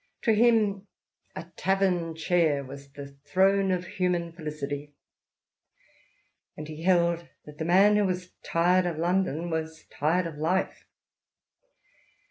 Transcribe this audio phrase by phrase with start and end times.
[0.23, 0.87] To him
[1.35, 4.95] "a tavern chair was the throne of human felicity;"
[6.57, 10.85] and he held that the man who was tired of London was tired of life.